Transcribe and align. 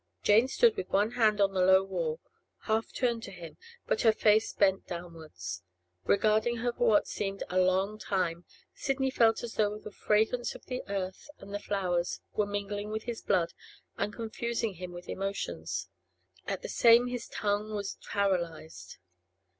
Jane 0.23 0.47
stood 0.47 0.77
with 0.77 0.89
one 0.89 1.11
hand 1.11 1.39
on 1.39 1.53
the 1.53 1.61
low 1.63 1.83
wall, 1.83 2.19
half 2.61 2.91
turned 2.91 3.21
to 3.21 3.31
him, 3.31 3.57
but 3.85 4.01
her 4.01 4.11
face 4.11 4.51
bent 4.51 4.87
downwards. 4.87 5.61
Regarding 6.05 6.57
her 6.57 6.73
for 6.73 6.87
what 6.87 7.07
seemed 7.07 7.43
a 7.51 7.59
long 7.59 7.99
time, 7.99 8.43
Sidney 8.73 9.11
felt 9.11 9.43
as 9.43 9.53
though 9.53 9.77
the 9.77 9.91
fragrance 9.91 10.55
of 10.55 10.65
the 10.65 10.81
earth 10.87 11.29
and 11.37 11.53
the 11.53 11.59
flowers 11.59 12.19
were 12.33 12.47
mingling 12.47 12.89
with 12.89 13.03
his 13.03 13.21
blood 13.21 13.53
and 13.95 14.11
confusing 14.11 14.73
him 14.73 14.91
with 14.91 15.07
emotions. 15.07 15.87
At 16.47 16.63
the 16.63 16.67
same 16.69 17.05
his 17.05 17.27
tongue 17.27 17.75
was 17.75 17.99
paralysed. 18.09 18.97